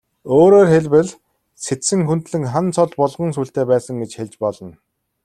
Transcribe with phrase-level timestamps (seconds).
[0.37, 1.09] Өөрөөр хэлбэл,
[1.65, 4.73] Сэцэн хүндлэн хан цол булган сүүлтэй байсан гэж хэлж болно.